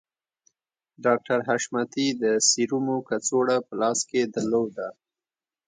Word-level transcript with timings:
ډاکټر 1.05 1.39
حشمتي 1.47 2.07
د 2.21 2.23
سيرومو 2.49 2.97
کڅوړه 3.07 3.57
په 3.67 3.73
لاس 3.81 3.99
کې 4.09 4.21
درلوده 4.35 4.87